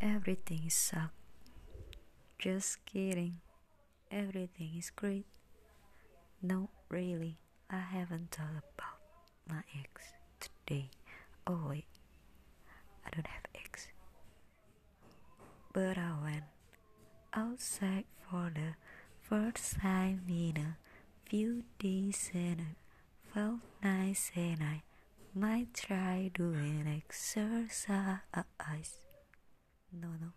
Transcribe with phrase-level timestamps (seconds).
[0.00, 1.10] Everything sucks.
[2.38, 3.40] Just kidding.
[4.12, 5.26] Everything is great.
[6.40, 9.00] No, really, I haven't thought about
[9.48, 10.04] my ex
[10.38, 10.90] today.
[11.48, 11.86] Oh wait,
[13.04, 13.88] I don't have ex.
[15.72, 16.44] But I went
[17.34, 18.76] outside for the
[19.20, 20.76] first time in a
[21.28, 22.76] few days and it
[23.34, 24.82] felt nice and I
[25.34, 28.20] might try doing exercise.
[30.00, 30.32] No, no.